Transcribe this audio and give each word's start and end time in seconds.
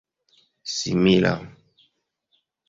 simila 0.75 1.35